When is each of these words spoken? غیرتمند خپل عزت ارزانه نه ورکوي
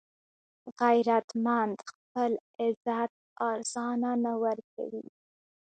غیرتمند 0.79 1.77
خپل 1.89 2.31
عزت 2.63 3.11
ارزانه 3.49 4.11
نه 4.23 4.33
ورکوي 4.43 5.05